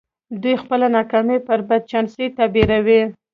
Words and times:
دوی 0.41 0.55
خپله 0.63 0.87
ناکامي 0.95 1.37
پر 1.47 1.59
بد 1.67 1.81
چانسۍ 1.91 2.25
تعبيروي. 2.37 3.01